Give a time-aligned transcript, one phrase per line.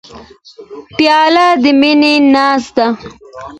[0.97, 2.87] پیاله د مینې ناز ده.